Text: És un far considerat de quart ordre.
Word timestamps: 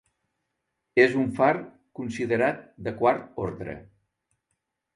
És 1.03 1.13
un 1.23 1.27
far 1.41 1.49
considerat 2.01 2.65
de 2.89 2.97
quart 3.03 3.31
ordre. 3.47 3.79